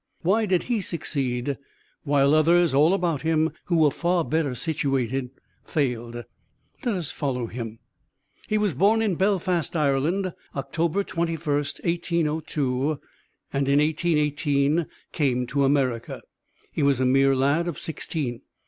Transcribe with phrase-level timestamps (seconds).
[0.23, 1.59] Why did he succeed,
[2.05, 5.29] while others all about him who were far better situated,
[5.63, 6.23] failed?
[6.83, 7.77] Let us follow him:
[8.47, 12.99] He was born at Belfast, Ireland, October 21st, 1802,
[13.53, 16.23] and in 1818 came to America.
[16.71, 18.41] He was a mere lad of sixteen.